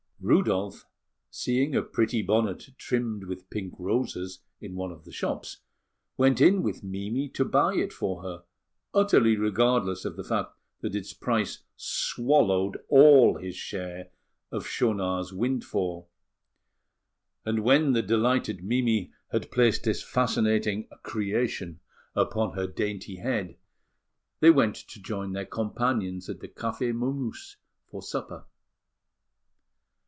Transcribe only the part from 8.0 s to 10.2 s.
her, utterly regardless of